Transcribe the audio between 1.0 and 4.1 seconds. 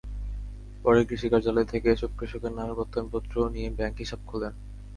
কৃষি কার্যালয় থেকে এসব কৃষকের নামে প্রত্যয়নপত্র নিয়ে ব্যাংক